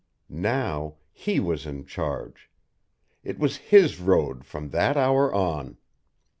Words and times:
Now 0.33 0.95
he 1.11 1.39
was 1.39 1.67
in 1.67 1.85
charge, 1.85 2.49
it 3.23 3.37
was 3.37 3.57
his 3.69 3.99
road 3.99 4.43
from 4.45 4.71
that 4.71 4.97
hour 4.97 5.31
on. 5.31 5.77